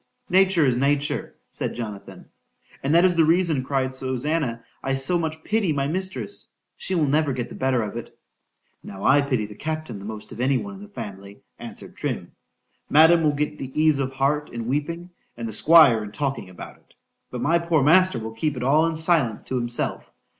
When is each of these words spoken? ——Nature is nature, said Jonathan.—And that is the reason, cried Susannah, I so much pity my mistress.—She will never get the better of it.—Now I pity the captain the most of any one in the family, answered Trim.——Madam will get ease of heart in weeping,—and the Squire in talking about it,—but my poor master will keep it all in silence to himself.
——Nature 0.31 0.65
is 0.65 0.75
nature, 0.75 1.35
said 1.51 1.75
Jonathan.—And 1.75 2.95
that 2.95 3.05
is 3.05 3.15
the 3.15 3.23
reason, 3.23 3.63
cried 3.63 3.93
Susannah, 3.93 4.63
I 4.81 4.95
so 4.95 5.19
much 5.19 5.43
pity 5.43 5.73
my 5.73 5.87
mistress.—She 5.87 6.95
will 6.95 7.05
never 7.05 7.33
get 7.33 7.49
the 7.49 7.53
better 7.53 7.83
of 7.83 7.95
it.—Now 7.95 9.03
I 9.03 9.21
pity 9.21 9.45
the 9.45 9.53
captain 9.53 9.99
the 9.99 10.05
most 10.05 10.31
of 10.31 10.41
any 10.41 10.57
one 10.57 10.73
in 10.73 10.81
the 10.81 10.87
family, 10.87 11.43
answered 11.59 11.95
Trim.——Madam 11.95 13.21
will 13.21 13.33
get 13.33 13.61
ease 13.61 13.99
of 13.99 14.13
heart 14.13 14.49
in 14.51 14.65
weeping,—and 14.65 15.47
the 15.47 15.53
Squire 15.53 16.03
in 16.03 16.11
talking 16.11 16.49
about 16.49 16.77
it,—but 16.77 17.39
my 17.41 17.59
poor 17.59 17.83
master 17.83 18.17
will 18.17 18.33
keep 18.33 18.57
it 18.57 18.63
all 18.63 18.87
in 18.87 18.95
silence 18.95 19.43
to 19.43 19.55
himself. 19.55 20.11